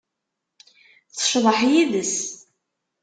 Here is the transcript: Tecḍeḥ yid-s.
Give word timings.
Tecḍeḥ 1.15 1.59
yid-s. 1.71 2.15